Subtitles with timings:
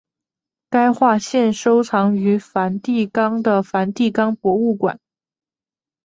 [0.71, 4.99] 该画现收藏于梵蒂冈的梵蒂冈博物馆。